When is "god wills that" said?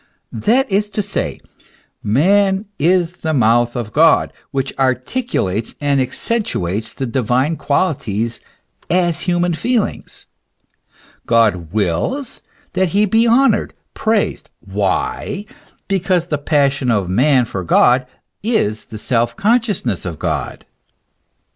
11.27-12.89